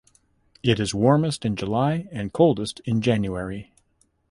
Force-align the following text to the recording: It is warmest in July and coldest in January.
It 0.63 0.79
is 0.79 0.95
warmest 0.95 1.45
in 1.45 1.55
July 1.55 2.07
and 2.11 2.33
coldest 2.33 2.79
in 2.85 3.01
January. 3.01 3.71